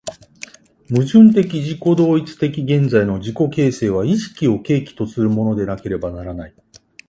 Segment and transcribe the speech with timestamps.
[0.89, 6.55] 矛盾的自己同一的現在の自己形成は意識を契機とするものでなければならない。